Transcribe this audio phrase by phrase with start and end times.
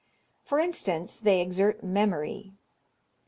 [0.43, 2.53] For instance, they exert memory.